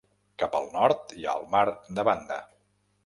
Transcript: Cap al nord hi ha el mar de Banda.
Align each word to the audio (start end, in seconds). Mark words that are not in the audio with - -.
Cap 0.43 0.55
al 0.59 0.65
nord 0.77 1.13
hi 1.17 1.27
ha 1.29 1.35
el 1.41 1.45
mar 1.57 1.63
de 1.99 2.07
Banda. 2.11 2.41